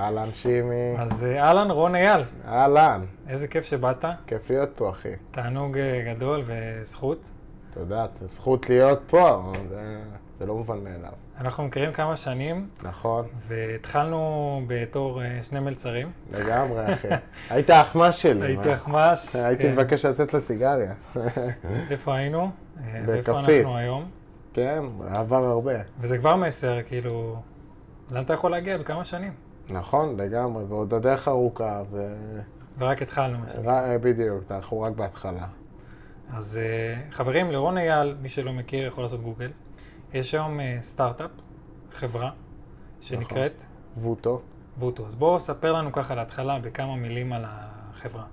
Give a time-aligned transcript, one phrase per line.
[0.00, 0.94] אהלן שימי.
[0.98, 3.04] אז אה, אהלן, רון אייל, אהלן.
[3.28, 4.04] איזה כיף שבאת.
[4.26, 5.08] כיף להיות פה, אחי.
[5.30, 7.30] תענוג אה, גדול וזכות.
[7.74, 10.00] תודה, זכות להיות פה, זה,
[10.38, 11.12] זה לא מובן מאליו.
[11.40, 16.10] אנחנו מכירים כמה שנים, נכון, והתחלנו בתור אה, שני מלצרים.
[16.30, 17.08] לגמרי, אחי.
[17.50, 18.46] היית האחמ"ש שלי.
[18.46, 18.74] הייתי?
[18.74, 19.36] אחמ"ש.
[19.36, 19.72] הייתי כן.
[19.72, 20.92] מבקש לצאת לסיגריה.
[21.90, 22.40] איפה היינו?
[22.40, 23.56] אה, ואיפה בכפית.
[23.56, 24.10] אנחנו היום?
[24.54, 25.74] כן, עבר הרבה.
[25.98, 27.36] וזה כבר מסר, כאילו,
[28.10, 29.49] לאן אתה יכול להגיע בכמה שנים?
[29.70, 32.14] נכון, לגמרי, ועוד הדרך ארוכה, ו...
[32.78, 33.38] ורק התחלנו.
[33.64, 35.46] ר- בדיוק, אנחנו רק בהתחלה.
[36.32, 39.50] אז אה, חברים, לרון אייל, מי שלא מכיר יכול לעשות גוגל.
[40.14, 41.30] יש היום אה, סטארט-אפ,
[41.92, 42.30] חברה,
[43.00, 43.64] שנקראת
[43.96, 44.40] ווטו.
[44.78, 45.06] ווטו.
[45.06, 48.24] אז בואו ספר לנו ככה להתחלה בכמה מילים על החברה.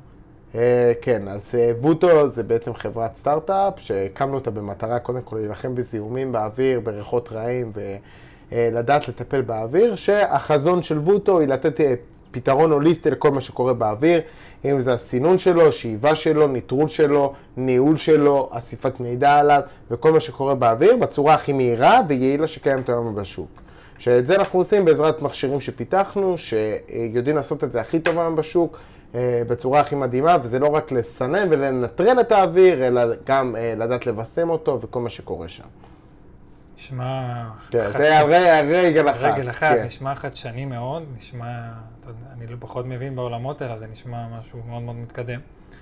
[0.55, 5.75] אה, כן, אז אה, ווטו זה בעצם חברת סטארט-אפ שהקמנו אותה במטרה קודם כל להילחם
[5.75, 7.71] בזיהומים באוויר, בריחות רעים
[8.51, 11.93] ולדעת לטפל באוויר, שהחזון של ווטו היא לתת אה,
[12.31, 14.21] פתרון הוליסטי לכל מה שקורה באוויר,
[14.65, 20.19] אם זה הסינון שלו, שאיבה שלו, ניטרול שלו, ניהול שלו, אסיפת מידע עליו וכל מה
[20.19, 23.49] שקורה באוויר בצורה הכי מהירה ויעילה שקיימת היום בשוק.
[23.99, 28.77] שאת זה אנחנו עושים בעזרת מכשירים שפיתחנו, שיודעים לעשות את זה הכי טוב היום בשוק,
[29.15, 34.07] אה, בצורה הכי מדהימה, וזה לא רק לסנן ולנטרל את האוויר, אלא גם אה, לדעת
[34.07, 35.63] לבשם אותו וכל מה שקורה שם.
[36.77, 37.43] נשמע...
[37.71, 39.23] כן, זה על ר- על רגל אחת.
[39.33, 39.83] רגל אחת, כן.
[39.85, 41.45] נשמע חדשני מאוד, נשמע...
[42.33, 45.39] אני לא פחות מבין בעולמות האלה, זה נשמע משהו מאוד מאוד מתקדם.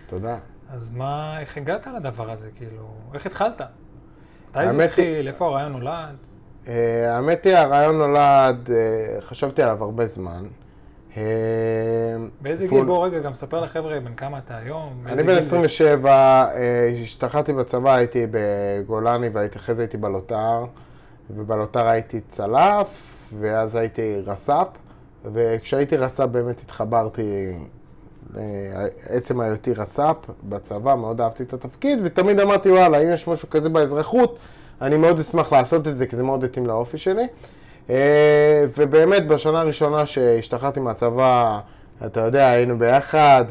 [0.08, 0.38] תודה.
[0.70, 2.88] אז מה, איך הגעת לדבר הזה, כאילו?
[3.14, 3.62] איך התחלת?
[4.50, 5.28] מתי זה התחיל?
[5.28, 6.16] איפה הרעיון נולד?
[6.68, 10.46] אה, האמת היא, הרעיון נולד, אה, חשבתי עליו הרבה זמן.
[11.18, 11.24] אה,
[12.42, 12.84] באיזה גיל?
[12.84, 15.02] בוא רגע, גם ספר לחבר'ה בן כמה אתה היום.
[15.06, 15.48] אני בן גיל זה?
[15.48, 20.66] 27, אה, השתחררתי בצבא, הייתי בגולני ואחרי זה הייתי בלוטר,
[21.30, 24.68] ובלוטר הייתי צלף, ואז הייתי רס"פ,
[25.34, 27.54] וכשהייתי רס"פ באמת התחברתי,
[28.38, 28.42] אה,
[29.10, 33.70] עצם היותי רס"פ בצבא, מאוד אהבתי את התפקיד, ותמיד אמרתי, וואלה, אם יש משהו כזה
[33.70, 34.40] באזרחות,
[34.82, 37.28] אני מאוד אשמח לעשות את זה, כי זה מאוד התאים לאופי שלי.
[37.90, 41.60] אה, ובאמת, בשנה הראשונה שהשתחררתי מהצבא,
[42.06, 43.46] אתה יודע, היינו ביחד,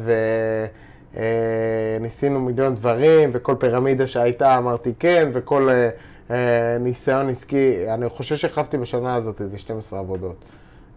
[1.15, 5.91] וניסינו מיליון דברים, וכל פירמידה שהייתה אמרתי כן, וכל אה,
[6.31, 10.45] אה, ניסיון עסקי, אני חושב שהחלפתי בשנה הזאת איזה 12 עבודות.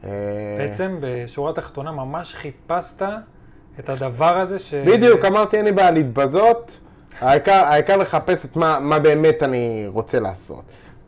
[0.04, 0.10] אה,
[0.58, 3.02] בעצם בשורה התחתונה ממש חיפשת
[3.80, 4.74] את הדבר הזה ש...
[4.74, 6.80] בדיוק, אמרתי, אין לי בעיה להתבזות,
[7.20, 10.62] העיקר, העיקר לחפש את מה, מה באמת אני רוצה לעשות.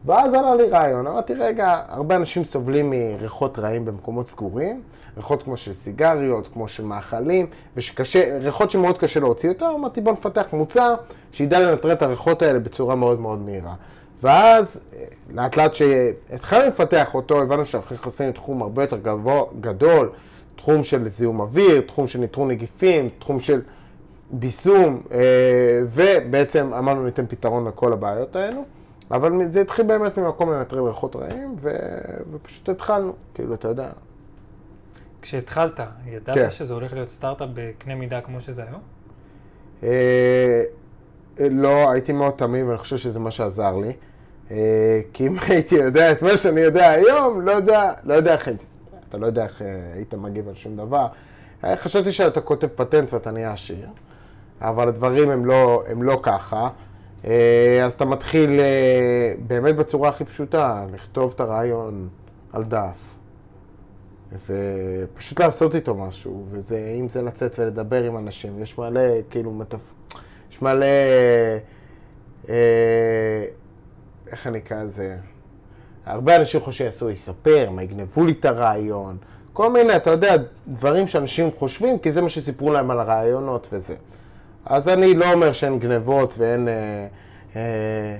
[0.05, 4.81] ואז עלה לי רעיון, אמרתי, רגע, הרבה אנשים סובלים מריחות רעים במקומות סגורים,
[5.17, 10.11] ריחות כמו של סיגריות, כמו של מאכלים, ושקשה, ריחות שמאוד קשה להוציא אותם, אמרתי, בוא
[10.11, 10.95] נפתח מוצר
[11.31, 13.73] שידע לנטרל את הריחות האלה בצורה מאוד מאוד מהירה.
[14.21, 20.09] ואז, אה, לאט לאט שהתחלנו לפתח אותו, הבנו שאנחנו נכנסים לתחום הרבה יותר גבוה, גדול,
[20.55, 23.61] תחום של זיהום אוויר, תחום של ניטרול נגיפים, תחום של
[24.31, 25.19] ביסום, אה,
[25.85, 28.78] ובעצם אמרנו ניתן פתרון לכל הבעיות האלו.
[29.11, 31.69] אבל זה התחיל באמת ממקום לנטרל ריחות רעים, ו...
[32.31, 33.89] ופשוט התחלנו, כאילו, אתה יודע.
[35.21, 36.49] כשהתחלת, ידעת כן.
[36.49, 38.81] שזה הולך להיות סטארט-אפ בקנה מידה כמו שזה היום?
[39.83, 40.63] אה,
[41.39, 43.93] אה, לא, הייתי מאוד תמים, ואני חושב שזה מה שעזר לי.
[44.51, 48.47] אה, כי אם הייתי יודע את מה שאני יודע היום, לא יודע, לא יודע איך
[48.47, 48.65] הייתי,
[49.09, 51.07] אתה לא יודע איך אה, היית מגיב על שום דבר.
[51.63, 53.87] אה, חשבתי שאתה כותב פטנט ואתה נהיה עשיר,
[54.61, 56.69] אבל הדברים הם לא, הם לא ככה.
[57.25, 62.07] אה, אז אתה מתחיל אה, באמת בצורה הכי פשוטה, לכתוב את הרעיון
[62.53, 63.15] על דף.
[64.45, 69.93] ופשוט לעשות איתו משהו, וזה, אם זה לצאת ולדבר עם אנשים, יש מלא, כאילו, מטפ...
[70.51, 70.85] יש מלא,
[72.49, 73.45] אה,
[74.31, 75.17] איך אני אקרא לזה?
[76.05, 79.17] הרבה אנשים חושבים שיעשו יספר, מה יגנבו לי את הרעיון,
[79.53, 80.35] כל מיני, אתה יודע,
[80.67, 83.95] דברים שאנשים חושבים, כי זה מה שסיפרו להם על הרעיונות וזה.
[84.65, 87.07] אז אני לא אומר שאין גנבות ואין אה,
[87.55, 88.17] אה,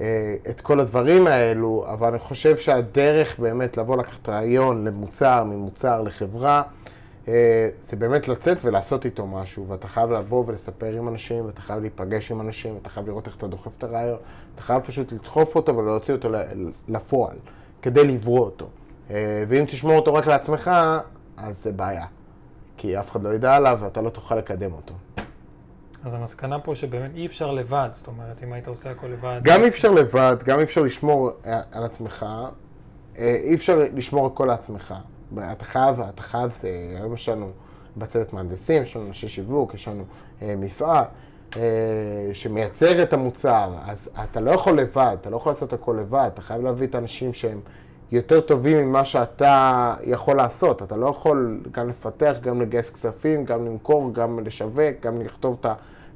[0.00, 6.02] אה, את כל הדברים האלו, אבל אני חושב שהדרך באמת לבוא לקחת רעיון למוצר, ממוצר
[6.02, 6.62] לחברה,
[7.28, 11.80] אה, זה באמת לצאת ולעשות איתו משהו, ואתה חייב לבוא ולספר עם אנשים, ואתה חייב
[11.80, 14.18] להיפגש עם אנשים, ואתה חייב לראות איך אתה דוחף את הרעיון,
[14.54, 16.28] אתה חייב פשוט לדחוף אותו ולהוציא אותו
[16.88, 17.36] לפועל,
[17.82, 18.68] כדי לברוא אותו.
[19.10, 20.70] אה, ואם תשמור אותו רק לעצמך,
[21.36, 22.06] אז זה בעיה.
[22.76, 24.94] כי אף אחד לא ידע עליו ואתה לא תוכל לקדם אותו.
[26.06, 29.40] אז המסקנה פה שבאמת אי אפשר לבד, זאת אומרת, אם היית עושה הכל לבד...
[29.42, 32.26] גם אי אפשר לבד, גם אי אפשר לשמור אה, על עצמך,
[33.18, 34.94] אה, אי אפשר לשמור הכל לעצמך.
[35.52, 36.68] אתה חייב, אתה חייב, זה,
[36.98, 37.50] היום יש לנו
[37.96, 40.04] בצוות מהנדסים, יש לנו אנשי שיווק, יש לנו
[40.42, 41.04] אה, מפעל
[41.56, 41.62] אה,
[42.32, 46.42] שמייצר את המוצר, אז אתה לא יכול לבד, אתה לא יכול לעשות הכל לבד, אתה
[46.42, 47.60] חייב להביא את האנשים שהם
[48.12, 50.82] יותר טובים ממה שאתה יכול לעשות.
[50.82, 55.66] אתה לא יכול גם לפתח, גם לגייס כספים, גם למכור, גם לשווק, גם לכתוב את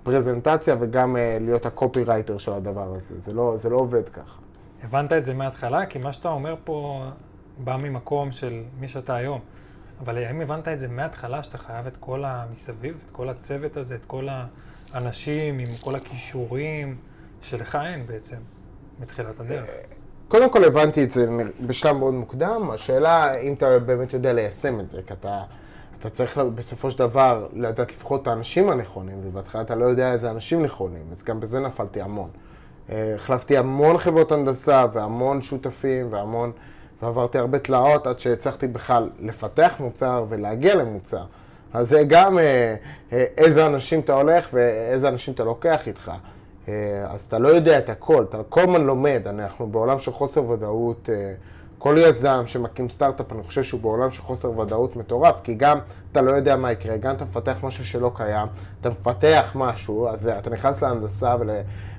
[0.02, 3.20] הפרזנטציה וגם uh, להיות הקופי רייטר של הדבר הזה.
[3.20, 4.40] זה לא, זה לא עובד ככה.
[4.82, 5.86] הבנת את זה מההתחלה?
[5.86, 7.04] כי מה שאתה אומר פה
[7.58, 9.40] בא ממקום של מי שאתה היום.
[10.00, 13.94] אבל האם הבנת את זה מההתחלה, שאתה חייב את כל המסביב, את כל הצוות הזה,
[13.94, 14.28] את כל
[14.92, 16.96] האנשים עם כל הכישורים,
[17.42, 18.36] שלך אין בעצם,
[19.00, 19.66] מתחילת הדרך?
[20.28, 21.26] קודם כל הבנתי את זה
[21.66, 25.42] בשלב מאוד מוקדם, השאלה אם אתה באמת יודע ליישם את זה, כי אתה,
[26.00, 30.30] אתה צריך בסופו של דבר לדעת לבחור את האנשים הנכונים, ובהתחלה אתה לא יודע איזה
[30.30, 32.30] אנשים נכונים, אז גם בזה נפלתי המון.
[32.90, 36.52] אה, החלפתי המון חברות הנדסה והמון שותפים והמון,
[37.02, 41.24] ועברתי הרבה תלאות עד שהצלחתי בכלל לפתח מוצר ולהגיע למוצר.
[41.72, 42.74] אז זה גם אה,
[43.12, 46.12] אה, איזה אנשים אתה הולך ואיזה אנשים אתה לוקח איתך.
[47.08, 51.08] אז אתה לא יודע את הכל, אתה כל הזמן לומד, אנחנו בעולם של חוסר ודאות.
[51.82, 55.78] כל יזם שמקים סטארט-אפ, אני חושב שהוא בעולם של חוסר ודאות מטורף, כי גם
[56.12, 58.48] אתה לא יודע מה יקרה, גם אתה מפתח משהו שלא קיים,
[58.80, 61.50] אתה מפתח משהו, אז אתה נכנס להנדסה ול,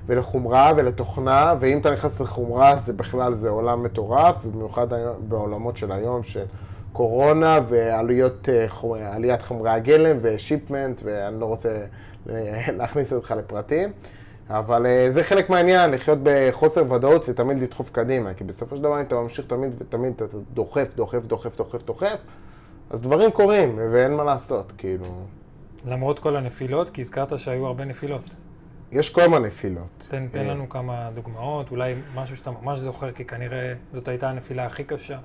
[0.06, 4.86] ולחומרה ולתוכנה, ואם אתה נכנס לחומרה, זה בכלל, זה עולם מטורף, במיוחד
[5.28, 6.44] בעולמות של היום, של
[6.92, 8.66] קורונה ועליית אה,
[9.38, 11.84] חומרי הגלם ושיפמנט, ואני לא רוצה
[12.78, 13.92] להכניס אותך לפרטים.
[14.50, 19.00] אבל אה, זה חלק מהעניין, לחיות בחוסר ודאות ותמיד לדחוף קדימה, כי בסופו של דבר
[19.00, 22.18] אתה ממשיך תמיד ותמיד אתה דוחף, דוחף, דוחף, דוחף, דוחף,
[22.90, 25.04] אז דברים קורים ואין מה לעשות, כאילו...
[25.86, 28.36] למרות כל הנפילות, כי הזכרת שהיו הרבה נפילות.
[28.92, 30.04] יש כל מיני נפילות.
[30.08, 34.30] תן, תן אה, לנו כמה דוגמאות, אולי משהו שאתה ממש זוכר, כי כנראה זאת הייתה
[34.30, 35.18] הנפילה הכי קשה.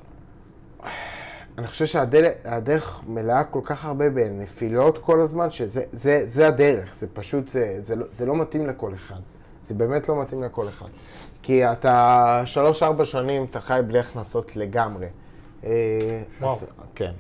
[1.58, 7.08] אני חושב שהדרך מלאה כל כך הרבה בנפילות כל הזמן, שזה זה, זה הדרך, זה
[7.14, 9.20] פשוט, זה, זה, לא, זה לא מתאים לכל אחד.
[9.64, 10.88] זה באמת לא מתאים לכל אחד.
[11.42, 15.08] כי אתה שלוש-ארבע שנים, אתה חי בלי הכנסות לגמרי.
[15.64, 15.72] אה,
[16.42, 16.54] וואו.
[16.54, 16.66] אז,
[16.96, 17.12] כן.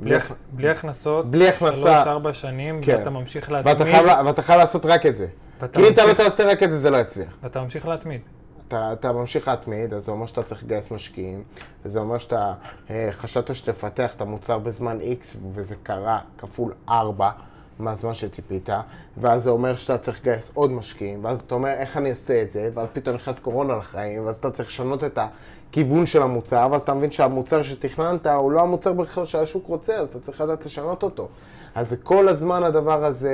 [0.00, 0.16] בלי,
[0.52, 2.94] בלי הכנסות, בלי הכנסה, שלוש-ארבע שנים, כן.
[2.94, 3.74] ואתה ממשיך להתמיד.
[3.74, 5.26] ואתה חייב, ואתה חייב לעשות רק את זה.
[5.72, 7.36] כי אם אתה לא תעשה רק את זה, זה לא יצליח.
[7.42, 8.20] ואתה ממשיך להתמיד.
[8.68, 11.42] אתה, אתה ממשיך להתמיד, אז זה אומר שאתה צריך לגייס משקיעים,
[11.84, 12.54] וזה אומר שאתה
[12.90, 17.30] אה, חשבת שתפתח את המוצר בזמן X, וזה קרה כפול 4
[17.78, 18.68] מהזמן שציפית,
[19.16, 22.52] ואז זה אומר שאתה צריך לגייס עוד משקיעים, ואז אתה אומר, איך אני עושה את
[22.52, 26.82] זה, ואז פתאום נכנס קורונה לחיים, ואז אתה צריך לשנות את הכיוון של המוצר, ואז
[26.82, 31.02] אתה מבין שהמוצר שתכננת הוא לא המוצר בכלל שהשוק רוצה, אז אתה צריך לדעת לשנות
[31.02, 31.28] אותו.
[31.74, 33.32] אז כל הזמן הדבר הזה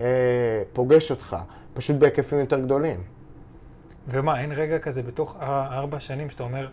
[0.00, 1.36] אה, פוגש אותך,
[1.74, 3.19] פשוט בהיקפים יותר גדולים.
[4.08, 5.36] ומה, אין רגע כזה בתוך
[5.70, 6.68] ארבע שנים שאתה אומר,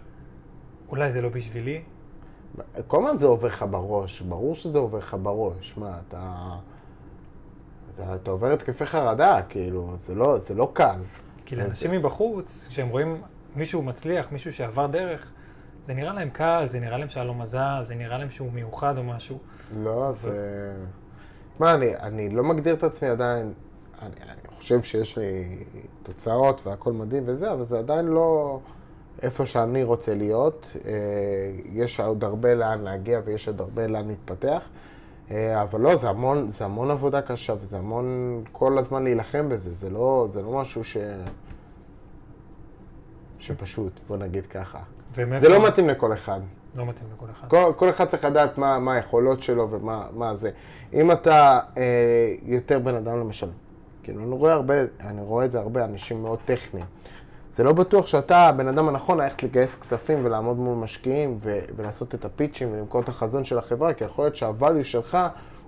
[0.89, 1.81] אולי זה לא בשבילי?
[2.87, 5.77] כל הזמן זה עובר לך בראש, ברור שזה עובר לך בראש.
[5.77, 6.55] מה, אתה...
[7.93, 10.99] אתה, אתה עובר התקפי חרדה, כאילו, זה לא, זה לא קל.
[11.45, 11.97] כי לאנשים זה...
[11.97, 13.21] מבחוץ, כשהם רואים
[13.55, 15.31] מישהו מצליח, מישהו שעבר דרך,
[15.83, 18.97] זה נראה להם קל, זה נראה להם שהיה לו מזל, זה נראה להם שהוא מיוחד
[18.97, 19.37] או משהו.
[19.83, 20.15] לא, ו...
[20.15, 20.75] זה...
[21.59, 23.53] מה, אני, אני לא מגדיר את עצמי עדיין,
[24.01, 25.57] אני, אני חושב שיש לי
[26.07, 28.59] תוצאות והכל מדהים וזה, אבל זה עדיין לא
[29.21, 30.77] איפה שאני רוצה להיות.
[30.85, 30.91] אה,
[31.73, 34.61] יש עוד הרבה לאן להגיע ויש עוד הרבה לאן להתפתח.
[35.31, 39.73] אה, אבל לא, זה המון, זה המון עבודה קשה וזה המון כל הזמן להילחם בזה.
[39.73, 40.97] זה לא, זה לא משהו ש...
[43.39, 44.79] שפשוט, בוא נגיד ככה.
[45.13, 46.39] זה לא מתאים לכל אחד.
[46.75, 47.47] לא מתאים לכל אחד.
[47.49, 50.51] כל, כל אחד צריך לדעת מה, מה היכולות שלו ומה זה.
[50.93, 53.47] אם אתה אה, יותר בן אדם למשל,
[54.07, 56.85] כאילו, אני רואה הרבה, אני רואה את זה הרבה, אנשים מאוד טכניים.
[57.51, 62.15] זה לא בטוח שאתה הבן אדם הנכון ללכת לגייס כספים ולעמוד מול משקיעים ו- ולעשות
[62.15, 65.17] את הפיצ'ים ולמכור את החזון של החברה, כי יכול להיות שהvalue שלך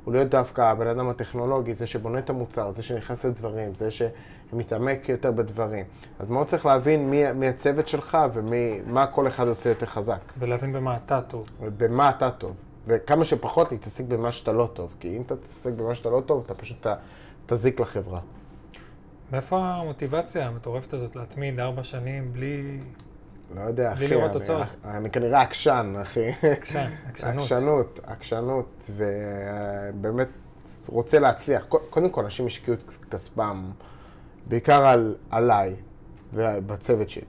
[0.03, 5.09] הוא להיות דווקא הבן אדם הטכנולוגי, זה שבונה את המוצר, זה שנכנס לדברים, זה שמתעמק
[5.09, 5.85] יותר בדברים.
[6.19, 10.21] אז מאוד צריך להבין מי, מי הצוות שלך ומה כל אחד עושה יותר חזק.
[10.39, 11.45] ולהבין במה אתה טוב.
[11.77, 12.53] במה אתה טוב.
[12.87, 16.43] וכמה שפחות להתעסק במה שאתה לא טוב, כי אם אתה תתעסק במה שאתה לא טוב,
[16.45, 16.87] אתה פשוט
[17.49, 18.19] תזיק לחברה.
[19.31, 22.79] מאיפה המוטיבציה המטורפת הזאת להתמיד ארבע שנים בלי...
[23.55, 24.07] לא יודע, אחי.
[24.07, 24.67] בלי לראות תוצאות.
[24.85, 26.29] אני, אני כנראה עקשן, אחי.
[26.41, 27.43] עקשן, עקשנות.
[27.43, 30.27] עקשנות, עקשנות, ובאמת
[30.87, 31.65] רוצה להצליח.
[31.89, 33.71] קודם כל, אנשים השקיעו את כספם,
[34.45, 35.75] בעיקר על, עליי
[36.33, 37.23] ובצוות שלי.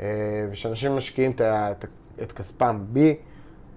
[0.00, 0.06] אה,
[0.50, 1.84] וכשאנשים משקיעים את, את,
[2.22, 3.16] את כספם בי,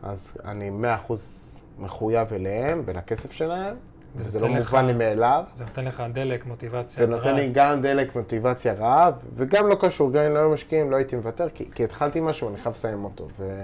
[0.04, 1.46] אז אני מאה אחוז
[1.80, 3.75] מחויב אליהם ולכסף שלהם.
[4.16, 5.44] וזה לא מובן לי מאליו.
[5.56, 7.06] זה נותן לך דלק, מוטיבציה.
[7.06, 10.92] זה נותן לי גם דלק, מוטיבציה, רעב, וגם לא קשור, גם אם לא היו משקיעים,
[10.92, 13.63] לא הייתי מוותר, כי, כי התחלתי משהו, אני חייב לסיים אותו, ו,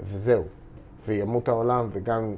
[0.00, 0.44] וזהו.
[1.06, 2.34] וימות העולם, וגם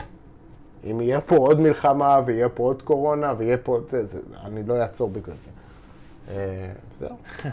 [0.91, 4.63] אם יהיה פה עוד מלחמה, ויהיה פה עוד קורונה, ויהיה פה עוד זה, זה אני
[4.67, 5.51] לא אעצור בגלל זה.
[6.29, 7.17] אה, זהו.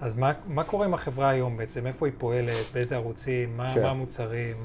[0.00, 1.86] אז מה, מה קורה עם החברה היום בעצם?
[1.86, 2.72] איפה היא פועלת?
[2.74, 3.56] באיזה ערוצים?
[3.56, 3.82] מה, כן.
[3.82, 4.56] מה המוצרים?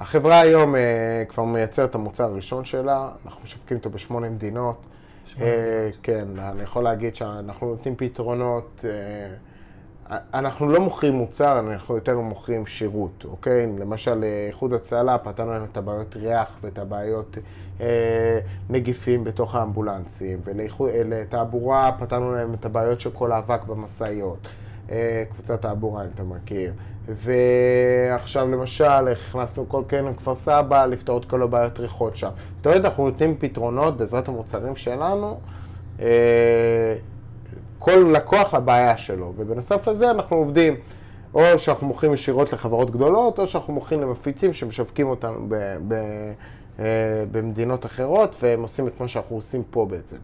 [0.00, 4.86] החברה היום אה, כבר מייצרת את המוצר הראשון שלה, אנחנו משווקים אותו בשמונה מדינות.
[5.24, 5.96] שמונה אה, מדינות.
[6.02, 9.34] כן, אני יכול להגיד שאנחנו נותנים פתרונות, אה,
[10.34, 13.66] אנחנו לא מוכרים מוצר, אנחנו יותר מוכרים שירות, אוקיי?
[13.78, 17.38] למשל, אה, איחוד הצלה, פתרנו להם את הבעיות ריח ואת הבעיות
[17.80, 18.38] אה,
[18.70, 24.48] נגיפים בתוך האמבולנסים, ולתעבורה פתרנו להם את הבעיות של כל האבק במשאיות.
[24.90, 26.72] אה, קבוצת תעבורה, אם אתה מכיר.
[27.08, 32.30] ועכשיו למשל, הכנסנו כל קרן כפר סבא לפתור את כל הבעיות ריחות שם.
[32.56, 35.40] זאת אומרת, אנחנו נותנים פתרונות בעזרת המוצרים שלנו,
[36.00, 36.06] אה,
[37.78, 39.32] כל לקוח לבעיה שלו.
[39.36, 40.76] ובנוסף לזה אנחנו עובדים,
[41.34, 45.94] או שאנחנו מוכרים ישירות לחברות גדולות, או שאנחנו מוכרים למפיצים שמשווקים אותנו ב, ב,
[46.78, 46.84] אה,
[47.32, 50.16] במדינות אחרות, והם עושים את מה שאנחנו עושים פה בעצם.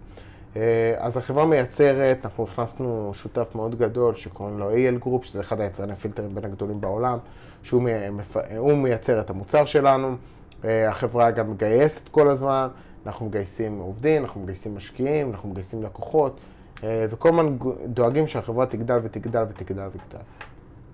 [0.56, 0.60] אה,
[0.98, 5.96] אז החברה מייצרת, אנחנו הכנסנו שותף מאוד גדול שקוראים לו AL Group, שזה אחד היצרני
[5.96, 7.18] פילטרים בין הגדולים בעולם,
[7.62, 7.82] שהוא
[8.12, 8.36] מפ-
[8.76, 10.16] מייצר את המוצר שלנו.
[10.64, 12.68] אה, החברה גם מגייסת כל הזמן,
[13.06, 16.40] אנחנו מגייסים עובדים, אנחנו מגייסים משקיעים, אנחנו מגייסים לקוחות,
[16.84, 20.24] אה, וכל הזמן דואגים שהחברה תגדל ותגדל ותגדל ותגדל.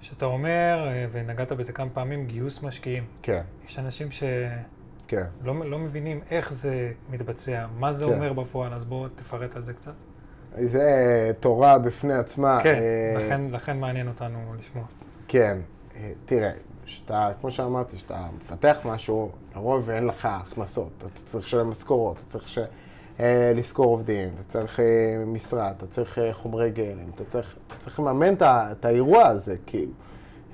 [0.01, 3.05] שאתה אומר, ונגעת בזה כמה פעמים, גיוס משקיעים.
[3.23, 4.29] כן, יש אנשים שלא
[5.13, 5.25] כן.
[5.45, 8.13] לא מבינים איך זה מתבצע, מה זה כן.
[8.13, 9.93] אומר בפועל, אז בוא תפרט על זה קצת.
[10.59, 12.59] זה תורה בפני עצמה.
[12.63, 14.85] כן, אה, לכן, לכן מעניין אותנו לשמוע.
[15.29, 15.59] כן,
[15.97, 16.51] אה, תראה,
[16.85, 22.27] שאתה, כמו שאמרתי, שאתה מפתח משהו, לרוב אין לך הכנסות, אתה צריך לשלם משכורות, אתה
[22.27, 22.59] צריך ש...
[23.21, 27.77] אה, לשכור עובדים, אתה צריך אה, משרד, אתה צריך אה, חומרי גלם, אתה צריך, אתה
[27.77, 29.93] צריך לממן את האירוע הזה, כאילו.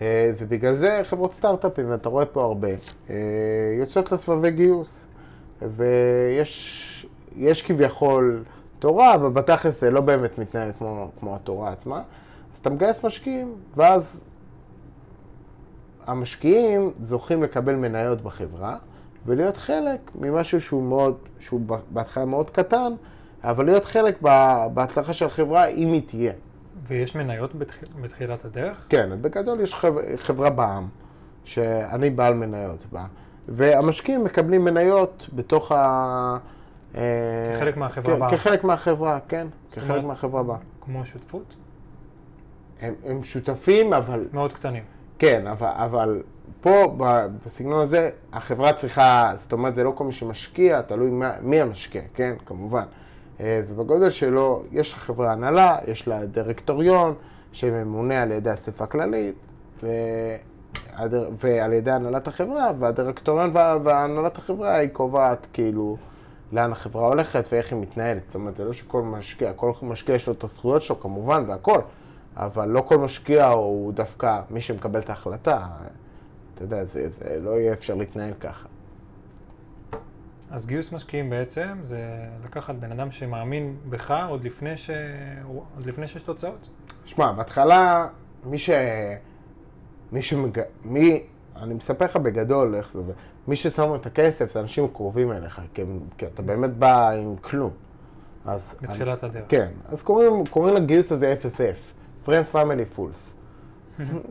[0.02, 2.68] אה, ובגלל זה חברות סטארט-אפים, ואתה רואה פה הרבה,
[3.10, 3.16] אה,
[3.78, 5.06] יוצאות לסבבי גיוס.
[5.62, 8.44] ויש יש כביכול
[8.78, 12.02] תורה, אבל בתכלס זה לא באמת מתנהל כמו, כמו התורה עצמה.
[12.54, 14.20] אז אתה מגייס משקיעים, ואז
[16.06, 18.76] המשקיעים זוכים לקבל מניות בחברה,
[19.26, 22.92] ולהיות חלק ממשהו שהוא מאוד, שהוא בהתחלה מאוד קטן,
[23.44, 24.22] אבל להיות חלק
[24.74, 26.32] בהצלחה של החברה, אם היא תהיה.
[26.87, 27.75] ויש מניות בתח...
[28.02, 28.87] בתחילת הדרך?
[28.88, 30.88] כן, בגדול יש חב- חברה בע"מ,
[31.44, 33.04] שאני בעל מניות בה,
[33.49, 36.38] והמשקיעים מקבלים מניות בתוך ה...
[36.94, 37.00] אה,
[37.56, 38.30] כחלק מהחברה כ- בע"מ.
[38.30, 40.56] כחלק מהחברה, כן, כחלק אומרת- מהחברה בה.
[40.80, 41.56] כמו שותפות?
[42.80, 44.82] הם, הם שותפים, אבל מאוד קטנים.
[45.18, 46.23] כן, אבל, אבל
[46.61, 46.97] פה,
[47.44, 52.02] בסגנון הזה, החברה צריכה, זאת אומרת, זה לא כל מי שמשקיע, תלוי מה, מי המשקיע,
[52.14, 52.85] כן, כמובן.
[53.40, 57.14] אה, ובגודל שלו, יש לחברה הנהלה, יש לה דירקטוריון,
[57.52, 59.35] שממונה על ידי אספה כללית,
[59.83, 65.97] והדר, ועל ידי הנהלת החברה, והדירקטוריון וה, והנהלת החברה היא קובעת, כאילו,
[66.52, 68.23] לאן החברה הולכת ואיך היא מתנהלת.
[68.26, 71.80] זאת אומרת, זה לא שכל משקיע, כל משקיע יש לו את הזכויות שלו, כמובן, והכל.
[72.37, 75.66] אבל לא כל משקיע הוא דווקא מי שמקבל את ההחלטה.
[76.54, 78.68] אתה יודע, זה, זה לא יהיה אפשר להתנהל ככה.
[80.50, 82.00] אז גיוס משקיעים בעצם זה
[82.44, 84.90] לקחת בן אדם שמאמין בך עוד לפני, ש...
[85.76, 86.68] עוד לפני שיש תוצאות.
[87.04, 88.08] שמע, בהתחלה,
[88.44, 88.70] מי ש...
[90.12, 90.60] מי שמג...
[90.84, 91.22] מי...
[91.56, 93.00] אני מספר לך בגדול איך זה.
[93.48, 95.82] מי ששם את הכסף זה אנשים קרובים אליך, כי,
[96.18, 97.70] כי אתה באמת בא עם כלום.
[98.46, 98.76] אז...
[98.82, 99.44] בתחילת הדרך.
[99.48, 101.94] כן, אז קוראים, קוראים לגיוס הזה FFF,
[102.26, 103.34] Friends Family Fools.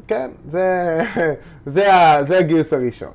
[0.07, 0.99] כן, זה,
[1.65, 3.11] זה, ה- זה הגיוס הראשון.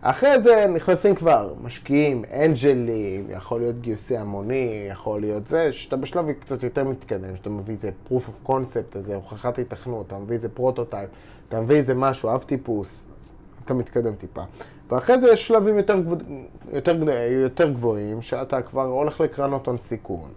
[0.00, 6.32] אחרי זה נכנסים כבר משקיעים, אנג'לים, יכול להיות גיוסי המוני, יכול להיות זה, שאתה בשלב
[6.32, 10.48] קצת יותר מתקדם, שאתה מביא איזה proof of concept, איזה הוכחת היתכנות, אתה מביא איזה
[10.48, 11.10] prototype,
[11.48, 13.04] אתה מביא איזה משהו, אב טיפוס,
[13.64, 14.42] אתה מתקדם טיפה.
[14.90, 16.18] ואחרי זה יש שלבים יותר, גבוה,
[16.72, 16.96] יותר,
[17.42, 20.30] יותר גבוהים, שאתה כבר הולך לקרנות הון סיכון.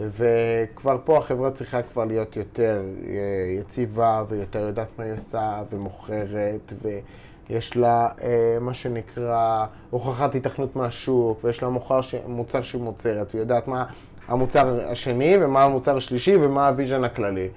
[0.00, 3.14] וכבר פה החברה צריכה כבר להיות יותר אה,
[3.60, 6.72] יציבה ויותר יודעת מה היא עושה ומוכרת
[7.50, 12.14] ויש לה אה, מה שנקרא הוכחת היתכנות מהשוק ויש לה מוכר ש...
[12.26, 13.84] מוצר שהיא מוצרת ויודעת מה
[14.28, 17.48] המוצר השני ומה המוצר השלישי ומה ה vision הכללי.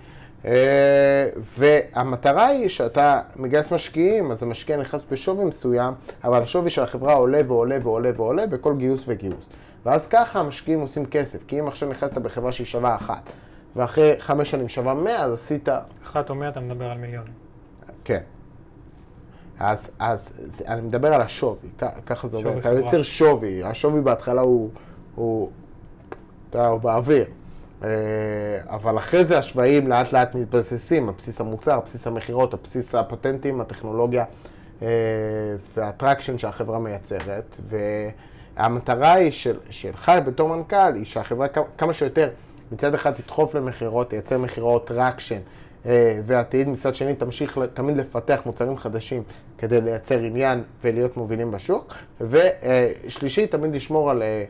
[0.46, 5.94] אה, והמטרה היא שאתה מגייס משקיעים, אז המשקיע נכנס בשווי מסוים,
[6.24, 9.50] אבל השווי של החברה עולה ועולה ועולה ועולה בכל גיוס וגיוס.
[9.86, 13.32] ואז ככה המשקיעים עושים כסף, כי אם עכשיו נכנסת בחברה שהיא שווה אחת,
[13.76, 15.70] ואחרי חמש שנים שווה מאה, אז עשית...
[16.04, 17.34] אחת או מאה אתה מדבר על מיליונים.
[18.04, 18.20] כן.
[19.64, 20.30] אז, אז
[20.68, 21.70] אני מדבר על השווי,
[22.06, 22.58] ככה זה עובד.
[22.58, 22.70] אתה.
[22.70, 24.70] יוצר שווי, השווי בהתחלה הוא,
[25.16, 25.50] הוא,
[26.50, 27.26] אתה הוא באוויר.
[27.84, 27.88] אה,
[28.70, 32.96] אבל אחרי זה השוואים לאט לאט מתבססים על בסיס המוצר, על בסיס המכירות, על בסיס
[32.96, 34.26] הפטנטים, הטכנולוגיה
[34.82, 34.88] אה,
[35.76, 37.60] והטרקשן שהחברה מייצרת.
[38.58, 42.30] והמטרה היא של, שלך בתור מנכ"ל, היא שהחברה כמה- שיותר
[42.72, 45.40] מצד אחד תדחוף למכירות, תייצר מכירות traction,
[46.26, 49.24] ועתיד, מצד שני תמשיך תמיד לפתח מוצרים חדשים
[49.58, 54.44] כדי לייצר עניין ולהיות מובילים בשוק, ושלישי, תמיד לשמור על, אה,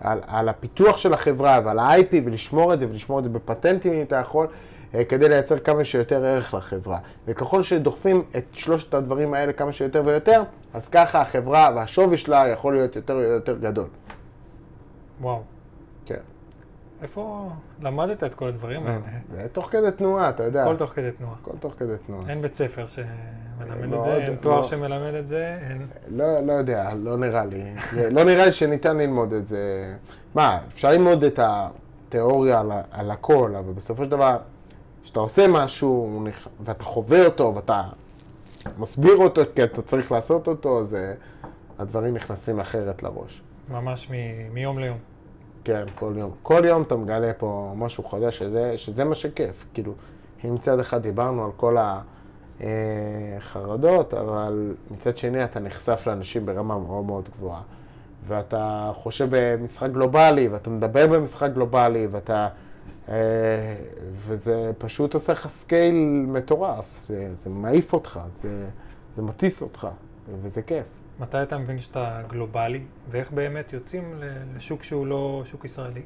[0.00, 3.92] על, על הפיתוח של החברה ועל ה- IP ולשמור את זה ולשמור את זה בפטנטים
[3.92, 4.46] אם אתה יכול.
[4.94, 6.98] אה, כדי לייצר כמה שיותר ערך לחברה.
[7.26, 10.42] וככל שדוחפים את שלושת הדברים האלה כמה שיותר ויותר,
[10.74, 13.88] אז ככה החברה והשווי שלה יכול להיות יותר ויותר גדול.
[15.20, 15.51] וואו.
[17.02, 17.50] איפה
[17.82, 19.00] למדת את כל הדברים האלה?
[19.32, 20.62] זה תוך כדי תנועה, אתה יודע.
[20.62, 21.34] הכל תוך כדי תנועה.
[21.42, 22.28] הכל תוך כדי תנועה.
[22.28, 24.64] אין בית ספר שמלמד את זה, אין תואר מאוד.
[24.64, 25.86] שמלמד את זה, אין...
[26.08, 27.74] לא, לא יודע, לא נראה לי.
[28.10, 29.94] לא נראה לי שניתן ללמוד את זה.
[30.34, 34.36] מה, אפשר ללמוד את התיאוריה על, הכל, אבל בסופו של דבר,
[35.02, 36.24] כשאתה עושה משהו
[36.64, 37.82] ואתה חווה אותו ואתה
[38.78, 41.12] מסביר אותו כי אתה צריך לעשות אותו, אז אה,
[41.78, 43.42] הדברים נכנסים אחרת לראש.
[43.68, 44.10] ממש
[44.52, 45.11] מיום ליום.
[45.64, 46.30] כן, כל יום.
[46.42, 49.66] כל יום אתה מגלה פה משהו חדש, שזה, שזה מה שכיף.
[49.74, 49.92] כאילו,
[50.44, 51.76] אם מצד אחד דיברנו על כל
[52.60, 57.62] החרדות, אבל מצד שני אתה נחשף לאנשים ברמה מאוד מאוד גבוהה.
[58.26, 62.48] ואתה חושב במשחק גלובלי, ואתה מדבר במשחק גלובלי, ואתה...
[63.08, 63.14] אה,
[64.14, 66.96] וזה פשוט עושה לך scale מטורף.
[66.96, 68.66] זה, זה מעיף אותך, זה,
[69.16, 69.88] זה מטיס אותך,
[70.42, 71.01] וזה כיף.
[71.20, 74.14] מתי אתה מבין שאתה גלובלי, ואיך באמת יוצאים
[74.56, 76.02] לשוק שהוא לא שוק ישראלי?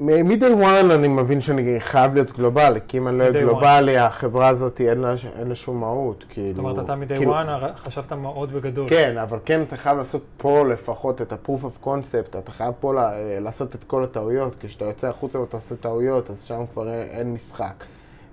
[0.00, 4.48] מ-day one אני מבין שאני חייב להיות גלובלי, כי אם אני לא אהיה גלובלי, החברה
[4.48, 6.24] הזאת אין לה, אין לה שום מהות.
[6.28, 8.88] כאילו, זאת אומרת, אתה מ-day כאילו, one חשבת מאוד בגדול.
[8.88, 12.94] כן, אבל כן אתה חייב לעשות פה לפחות את ה-proof of concept, אתה חייב פה
[13.40, 17.32] לעשות את כל הטעויות, כשאתה יוצא החוצה ואתה עושה טעויות, אז שם כבר אין, אין
[17.32, 17.84] משחק.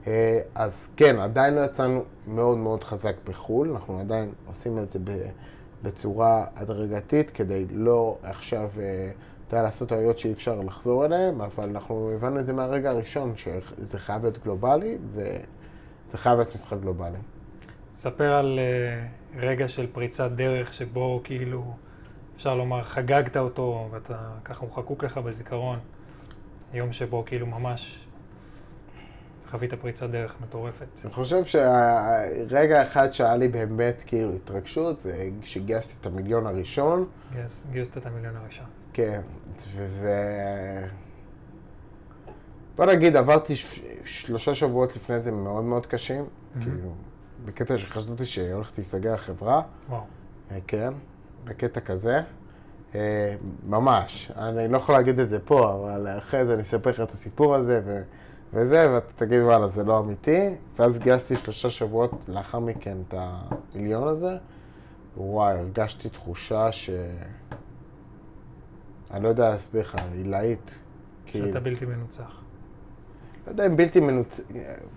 [0.07, 4.99] אה, אז כן, עדיין לא יצאנו מאוד מאוד חזק בחו"ל, אנחנו עדיין עושים את זה
[5.83, 9.11] בצורה הדרגתית, כדי לא עכשיו, אה,
[9.47, 13.33] אתה יודע, לעשות טעויות שאי אפשר לחזור אליהן, אבל אנחנו הבנו את זה מהרגע הראשון,
[13.37, 17.17] שזה חייב להיות גלובלי, וזה חייב להיות משחק גלובלי.
[17.95, 21.73] ספר על uh, רגע של פריצת דרך שבו כאילו,
[22.35, 25.79] אפשר לומר, חגגת אותו, ואתה ככה הוא חקוק לך בזיכרון.
[26.73, 28.05] יום שבו כאילו ממש
[29.53, 30.85] חווית פריצת דרך מטורפת.
[31.03, 37.05] אני חושב שהרגע אחד שהיה לי באמת כאילו התרגשות, זה כשגייסתי את המיליון הראשון.
[37.33, 38.65] גייס, גייסת את המיליון הראשון.
[38.93, 39.21] כן,
[39.75, 40.87] וזה...
[42.75, 43.81] בוא נגיד, עברתי ש...
[44.05, 46.25] שלושה שבועות לפני זה מאוד מאוד קשים,
[46.61, 46.93] כאילו,
[47.45, 50.01] בקטע שחשבתי שהולכת להיסגר החברה, וואו.
[50.51, 50.93] אה, כן,
[51.43, 52.21] בקטע כזה.
[52.95, 53.35] אה,
[53.67, 57.11] ממש, אני לא יכול להגיד את זה פה, אבל אחרי זה אני אספר לך את
[57.11, 58.01] הסיפור הזה ו...
[58.53, 60.49] וזה, ואתה תגיד, וואלה, זה לא אמיתי.
[60.75, 64.37] ואז גייסתי שלושה שבועות לאחר מכן את המיליון הזה.
[65.17, 66.89] וואי, הרגשתי תחושה ש...
[69.11, 70.81] אני לא יודע להסביר לך, עילאית.
[71.25, 72.39] שאתה בלתי מנוצח.
[73.47, 74.41] לא יודע אם בלתי מנוצ...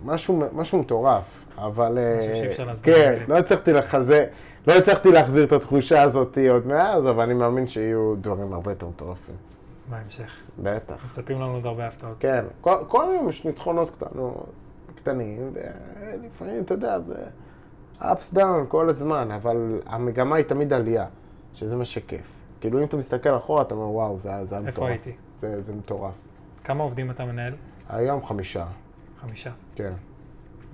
[0.05, 1.91] משהו, משהו מטורף, אבל...
[1.91, 3.23] משהו אה, שאי אפשר להסביר כן.
[3.27, 4.23] לא הצלחתי לחזר,
[4.67, 8.87] לא הצלחתי להחזיר את התחושה הזאת עוד מאז, אבל אני מאמין שיהיו דברים הרבה יותר
[8.87, 9.35] מטורפים.
[9.89, 10.41] בהמשך.
[10.59, 11.05] בטח.
[11.05, 12.17] מצפים לנו עוד הרבה הפתעות.
[12.19, 14.03] כן, כל, כל יום יש ניצחונות
[14.95, 17.25] קטנים, ולפעמים, אתה יודע, זה
[17.99, 21.05] ups down כל הזמן, אבל המגמה היא תמיד עלייה,
[21.53, 22.27] שזה מה שכיף.
[22.61, 24.67] כאילו, אם אתה מסתכל אחורה, אתה אומר, וואו, זה, זה היה מטורף.
[24.67, 25.15] איפה הייתי?
[25.39, 26.13] זה, זה מטורף.
[26.63, 27.55] כמה עובדים אתה מנהל?
[27.89, 28.65] היום חמישה,
[29.17, 29.51] חמישה.
[29.75, 29.93] כן.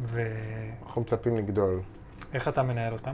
[0.03, 1.81] ואיך אנחנו מצפים לגדול.
[2.49, 3.13] אתה מנהל אותם?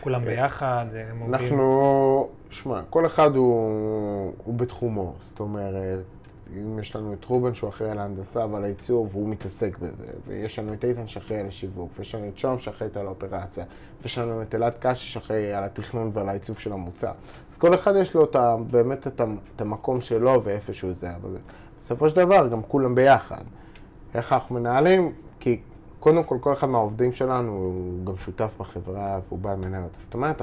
[0.00, 0.84] כולם ביחד?
[0.88, 1.34] זה עובדים?
[1.34, 5.14] אנחנו, שמע, כל אחד הוא, הוא בתחומו.
[5.20, 6.04] זאת אומרת,
[6.56, 10.58] אם יש לנו את רובן שהוא אחראי על ההנדסה ועל הייצור והוא מתעסק בזה, ויש
[10.58, 13.64] לנו את איתן שאחראי על השיווק, ויש לנו את שום שאחראית על האופרציה,
[14.02, 17.12] ויש לנו את אלעד קשי שאחראי על התכנון ועל העיצוב של המוצר.
[17.50, 18.36] אז כל אחד יש לו את
[18.70, 19.20] באמת את,
[19.56, 21.36] את המקום שלו ואיפשהו זה, אבל
[21.80, 23.42] בסופו של דבר גם כולם ביחד.
[24.14, 25.12] איך אנחנו מנהלים?
[25.40, 25.60] כי
[26.00, 29.96] קודם כל, כל אחד מהעובדים שלנו הוא גם שותף בחברה והוא בעל מניות.
[29.98, 30.42] זאת אומרת.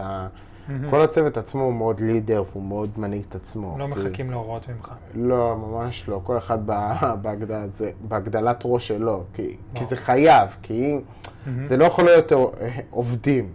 [0.89, 3.76] כל הצוות עצמו הוא מאוד לידר והוא מאוד מנהיג את עצמו.
[3.80, 4.91] לא כי- מחכים להוראות ממך.
[5.15, 6.22] לא, ממש לא.
[6.24, 9.24] כל אחד ב- בהגדל, זה, בהגדלת ראש שלו.
[9.34, 9.86] כי, כי.
[9.86, 10.98] זה חייב, כי.
[11.63, 12.38] זה לא יכול להיות אה,
[12.89, 13.50] עובדים.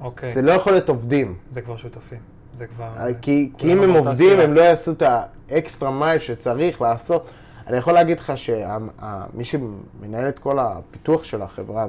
[0.00, 0.34] אוקיי.
[0.34, 1.34] זה לא יכול להיות עובדים.
[1.50, 2.18] זה כבר שותפים.
[2.54, 2.88] זה כבר...
[3.20, 4.40] כי, כי כולם אם הם עובדים.
[4.40, 5.02] הם לא יעשו את
[5.50, 7.30] האקסטרה מייל שצריך לעשות.
[7.66, 11.86] אני יכול להגיד לך שמי שמנהל את כל הפיתוח של החברה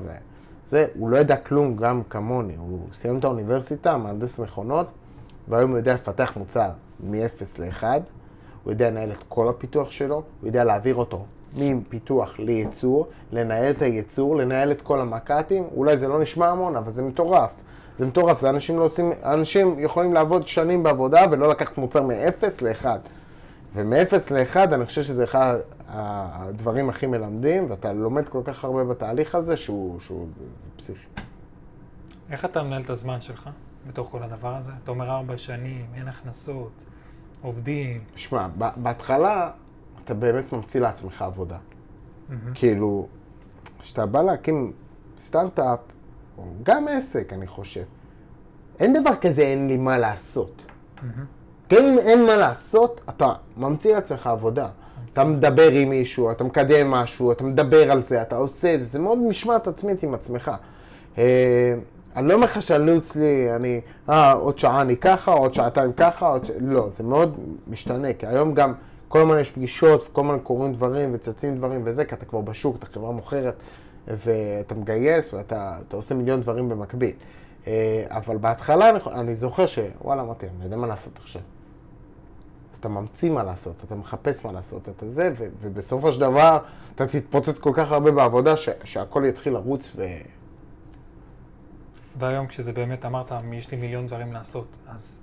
[0.66, 2.56] וזה, הוא לא ידע כלום גם כמוני.
[2.58, 4.88] הוא סיים את האוניברסיטה, מהנדס מכונות,
[5.48, 7.84] והיום הוא יודע לפתח מוצר מ-0 ל-1.
[8.64, 11.26] הוא יודע לנהל את כל הפיתוח שלו, הוא יודע להעביר אותו
[11.58, 15.64] מפיתוח לייצור, לנהל את הייצור, לנהל את כל המק"טים.
[15.76, 17.52] אולי זה לא נשמע המון, אבל זה מטורף.
[18.00, 22.46] זה מטורף, זה אנשים לא עושים, אנשים יכולים לעבוד שנים בעבודה ולא לקחת מוצר מ-0
[22.62, 22.86] ל-1.
[23.76, 25.58] ומ-0 ל-1, אני חושב שזה אחד
[25.88, 31.08] הדברים הכי מלמדים, ואתה לומד כל כך הרבה בתהליך הזה, שהוא, שהוא זה, זה פסיכי.
[32.30, 33.50] איך אתה מנהל את הזמן שלך
[33.88, 34.72] בתוך כל הדבר הזה?
[34.84, 36.86] אתה אומר ארבע שנים, אין הכנסות,
[37.42, 38.00] עובדים.
[38.16, 39.52] שמע, בהתחלה
[40.04, 41.58] אתה באמת ממציא לעצמך עבודה.
[42.54, 43.08] כאילו,
[43.80, 44.72] כשאתה בא להקים
[45.18, 45.80] סטארט-אפ,
[46.64, 47.84] גם עסק, אני חושב,
[48.80, 50.66] אין דבר כזה אין לי מה לעשות.
[51.70, 54.68] גם אם אין מה לעשות, אתה ממציא לעצמך עבודה.
[55.12, 58.86] אתה מדבר עם מישהו, אתה מקדם משהו, אתה מדבר על זה, אתה עושה את זה,
[58.86, 60.52] זה מאוד משמעת עצמית עם עצמך.
[61.18, 61.74] אה,
[62.16, 66.28] אני לא אומר לך שהלו"ז שלי, אני, אה, עוד שעה אני ככה, עוד שעתיים ככה,
[66.28, 66.52] עוד ש...
[66.62, 67.36] לא, זה מאוד
[67.68, 68.74] משתנה, כי היום גם
[69.08, 72.76] כל הזמן יש פגישות, וכל הזמן קורים דברים וצצים דברים וזה, כי אתה כבר בשוק,
[72.76, 73.56] אתה חברה מוכרת,
[74.08, 77.12] ואתה מגייס, ואתה אתה עושה מיליון דברים במקביל.
[77.68, 81.42] אה, אבל בהתחלה אני, אני זוכר שוואלה, אמרתי, אני יודע מה לעשות עכשיו.
[82.86, 86.58] אתה ממציא מה לעשות, אתה מחפש מה לעשות, אתה זה, ו- ובסופו של דבר
[86.96, 90.06] אתה תתפוצץ כל כך הרבה בעבודה ש- שהכל יתחיל לרוץ ו...
[92.20, 95.22] והיום כשזה באמת, אמרת, יש לי מיליון דברים לעשות, אז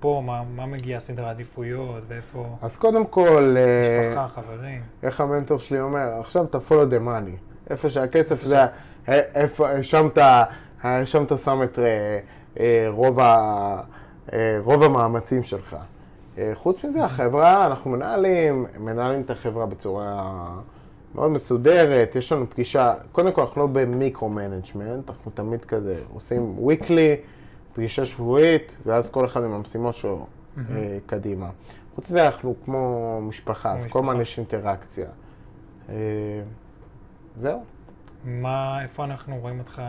[0.00, 4.82] פה, מה, מה מגיע סדר העדיפויות, ואיפה אז קודם כל, אה, משפחה, חברים?
[5.02, 7.70] איך המנטור שלי אומר, עכשיו אתה follow the money.
[7.70, 8.66] איפה שהכסף זה, ה-
[9.12, 10.44] איפה, שם אתה,
[11.04, 12.18] שם אתה שם את אה,
[12.60, 13.80] אה, רוב, ה,
[14.32, 15.76] אה, רוב המאמצים שלך.
[16.38, 20.46] אה, חוץ מזה, החברה, אנחנו מנהלים, מנהלים את החברה בצורה
[21.14, 26.56] מאוד מסודרת, יש לנו פגישה, קודם כל אנחנו לא ב micro-management, אנחנו תמיד כזה עושים
[26.66, 27.26] weekly,
[27.72, 30.26] פגישה שבועית, ואז כל אחד עם המשימות שלו
[30.58, 31.50] אה, קדימה.
[31.94, 34.20] חוץ מזה, אנחנו כמו משפחה, אז כל הזמן.
[34.20, 35.08] יש אינטראקציה.
[35.88, 35.94] אה,
[37.36, 37.64] זהו.
[38.24, 39.82] מה, איפה אנחנו רואים אותך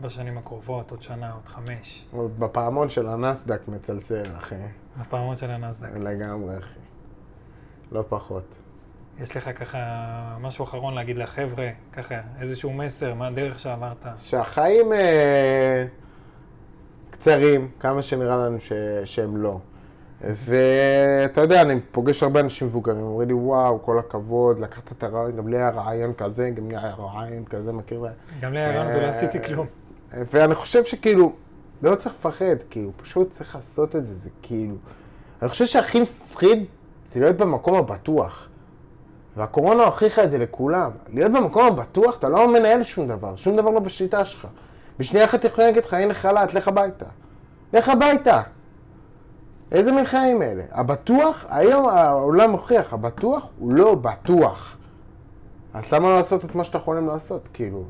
[0.00, 2.06] בשנים הקרובות, עוד שנה, עוד חמש,
[2.38, 4.54] בפעמון של הנסדק מצלצל, אחי.
[5.00, 5.88] בפעמות של הנסדק?
[5.96, 6.78] לגמרי, אחי.
[7.92, 8.44] לא פחות.
[9.20, 9.78] יש לך ככה
[10.40, 14.06] משהו אחרון להגיד לחבר'ה, ככה איזשהו מסר, מה הדרך שעברת?
[14.16, 15.84] שהחיים אה,
[17.10, 18.72] קצרים, כמה שנראה לנו ש,
[19.04, 19.58] שהם לא.
[20.20, 25.36] ואתה יודע, אני פוגש הרבה אנשים מבוגרים, אומרים לי, וואו, כל הכבוד, לקחת את הרעיון,
[25.36, 28.06] גם לי היה רעיון כזה, גם לי היה רעיון כזה, מכיר?
[28.40, 29.66] גם לי הרעיון ולא עשיתי כלום.
[30.12, 31.32] ואני חושב שכאילו,
[31.82, 34.74] לא צריך לפחד, כאילו, פשוט צריך לעשות את זה, זה כאילו...
[35.42, 36.64] אני חושב שהכי מפחיד
[37.12, 38.48] זה להיות במקום הבטוח.
[39.36, 40.90] והקורונה הוכיחה את זה לכולם.
[41.12, 44.46] להיות במקום הבטוח, אתה לא מנהל שום דבר, שום דבר לא בשליטה שלך.
[44.98, 47.06] בשנייה אחת יכולים להגיד לך, הנה חל"ת, לך הביתה.
[47.72, 48.42] לך הביתה.
[49.72, 50.62] איזה מין חיים אלה?
[50.70, 54.76] הבטוח, היום העולם מוכיח, הבטוח הוא לא בטוח.
[55.74, 57.48] אז למה לא לעשות את מה שאתה יכולים לעשות?
[57.52, 57.84] כאילו,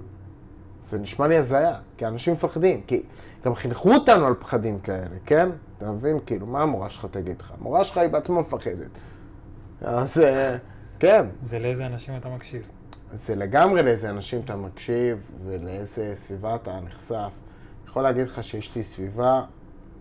[0.83, 3.03] זה נשמע לי הזיה, כי אנשים מפחדים, כי
[3.45, 5.49] גם חינכו אותנו על פחדים כאלה, כן?
[5.79, 6.18] אתה מבין?
[6.27, 7.53] כאילו, מה המורה שלך תגיד לך?
[7.59, 8.90] המורה שלך היא בעצמה מפחדת.
[9.81, 10.57] אז אה,
[10.99, 12.71] כן, זה לאיזה אנשים אתה מקשיב.
[13.14, 17.14] זה לגמרי לאיזה אנשים אתה מקשיב ולאיזה סביבה אתה נחשף.
[17.14, 19.42] אני יכול להגיד לך שיש לי סביבה,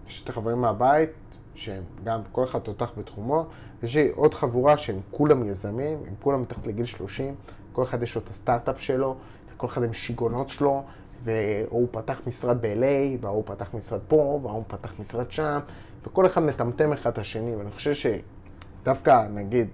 [0.08, 1.10] יש לי חברים מהבית,
[1.56, 3.46] שהם גם, כל אחד תותח בתחומו,
[3.84, 7.36] יש לי עוד חבורה שהם כולם יזמים, הם כולם מתחת לגיל 30,
[7.74, 9.16] כל אחד יש לו את הסטארט-אפ שלו,
[9.62, 10.84] כל אחד עם שיגעונות שלו,
[11.24, 15.60] והוא פתח משרד ב-LA, וההוא פתח משרד פה, וההוא פתח משרד שם,
[16.08, 19.68] וכל אחד מטמטם אחד את השני, ואני חושב שדווקא, נגיד,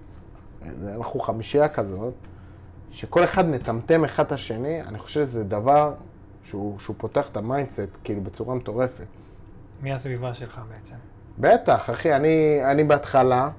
[0.62, 2.14] זה- אנחנו חמישייה כזאת,
[2.90, 5.94] שכל אחד מטמטם אחד את השני, אני חושב שזה דבר
[6.44, 9.06] שהוא, שהוא פותח את ה mindset כאילו בצורה מטורפת.
[9.82, 10.94] מי הסביבה שלך בעצם?
[11.38, 13.50] בטח, אחי, אני, אני בהתחלה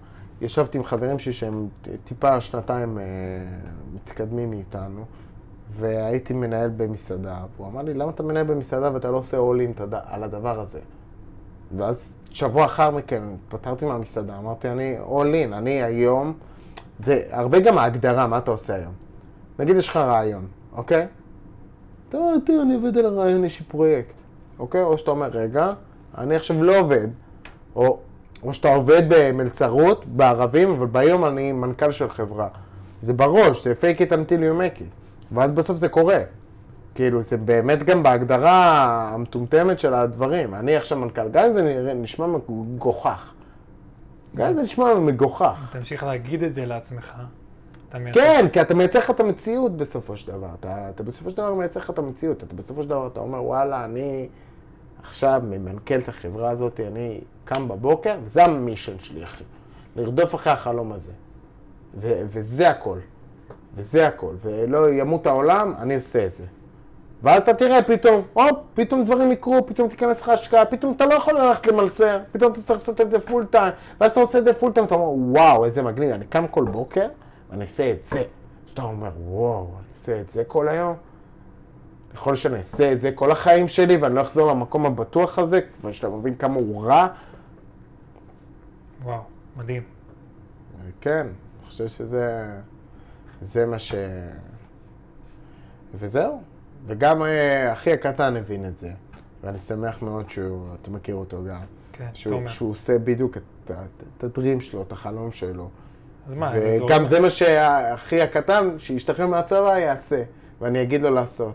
[0.41, 1.67] ישבתי עם חברים שלי שהם
[2.03, 3.03] טיפה שנתיים אה,
[3.93, 5.05] מתקדמים מאיתנו,
[5.71, 9.83] והייתי מנהל במסעדה, והוא אמר לי, למה אתה מנהל במסעדה ואתה לא עושה all in
[10.05, 10.79] על הדבר הזה?
[11.77, 16.33] ואז שבוע אחר מכן התפטרתי מהמסעדה, אמרתי, אני all in, אני היום,
[16.99, 18.93] זה הרבה גם ההגדרה, מה אתה עושה היום.
[19.59, 21.07] נגיד יש לך רעיון, אוקיי?
[22.09, 24.13] אתה אומר, תראה, אני עובד על הרעיון, יש לי פרויקט,
[24.59, 24.83] אוקיי?
[24.83, 25.73] או שאתה אומר, רגע,
[26.17, 27.07] אני עכשיו לא עובד,
[27.75, 27.99] או,
[28.43, 32.47] או שאתה עובד במלצרות, בערבים, אבל ביום אני מנכ"ל של חברה.
[33.01, 34.98] זה בראש, זה fake it until you make it.
[35.31, 36.19] ואז בסוף זה קורה.
[36.95, 38.73] כאילו, זה באמת גם בהגדרה
[39.13, 40.55] המטומטמת של הדברים.
[40.55, 43.33] אני עכשיו מנכ"ל, גם זה נשמע מגוחך.
[44.35, 45.69] גם זה נשמע מגוחך.
[45.71, 47.17] תמשיך להגיד את זה לעצמך.
[47.99, 50.47] מייצר- כן, כי אתה מייצר לך את המציאות בסופו של דבר.
[50.59, 52.43] אתה, אתה בסופו של דבר מייצר לך את המציאות.
[52.43, 54.27] אתה בסופו של דבר, אתה אומר, וואלה, אני
[55.01, 59.43] עכשיו ממנכ"ל את החברה הזאת, אני קם בבוקר, וזה המישן שלי, אחי.
[59.95, 61.11] לרדוף אחרי החלום הזה.
[62.01, 62.97] ו- וזה הכל.
[63.75, 64.33] וזה הכל.
[64.41, 66.43] ולא ימות העולם, אני עושה את זה.
[67.23, 71.13] ואז אתה תראה פתאום, הופ, פתאום דברים יקרו, פתאום תיכנס לך השקעה, פתאום אתה לא
[71.13, 74.43] יכול ללכת למלצר, פתאום אתה צריך לעשות את זה full time, ואז אתה עושה את
[74.43, 77.07] זה full time, אתה אומר, וואו, איזה מגניב, אני קם כל בוקר,
[77.49, 78.19] ואני אעשה את זה.
[78.19, 80.95] אז אתה אומר, וואו, אני אעשה את זה כל היום?
[82.13, 86.09] יכול שאני אעשה את זה כל החיים שלי, ואני לא אחזור למקום הבטוח הזה, ושאתה
[86.09, 87.07] מבין כמה הוא רע.
[89.03, 89.21] וואו,
[89.57, 89.83] מדהים.
[91.01, 92.45] כן, אני חושב שזה...
[93.41, 93.93] זה מה ש...
[95.99, 96.41] וזהו.
[96.85, 98.91] וגם אה, אחי הקטן הבין את זה,
[99.43, 101.61] ואני שמח מאוד שהוא, אתה מכיר אותו גם.
[101.93, 102.47] כן, שהוא, תומר.
[102.47, 103.83] שהוא עושה בדיוק את, ה-
[104.17, 105.69] את הדרים שלו, את החלום שלו.
[106.27, 106.91] אז מה, איזה זורק?
[106.91, 110.23] וגם זה מה שהאחי הקטן, שישתחרר מהצבא, יעשה.
[110.61, 111.53] ואני אגיד לו לעשות.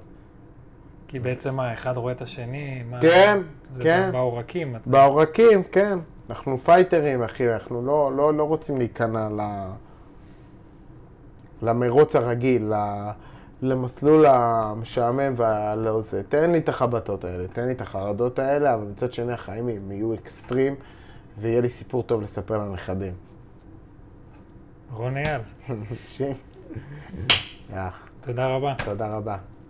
[1.08, 2.82] כי בעצם מה, אחד רואה את השני?
[2.90, 4.08] מה, כן, זה כן.
[4.12, 4.76] בעורקים.
[4.76, 5.98] אתה- בעורקים, כן.
[6.30, 9.40] אנחנו פייטרים, אחי, אנחנו לא, לא, לא רוצים להיכנע ל...
[11.64, 13.10] למרוץ הרגיל, ל...
[13.62, 16.22] למסלול המשעמם והלא זה.
[16.22, 19.92] תן לי את החבטות האלה, תן לי את החרדות האלה, אבל מצד שני החיים הם
[19.92, 20.74] יהיו אקסטרים,
[21.38, 23.12] ויהיה לי סיפור טוב לספר לנכדים.
[24.92, 25.40] רון אייל,
[28.20, 28.74] תודה רבה.
[28.84, 29.36] תודה רבה.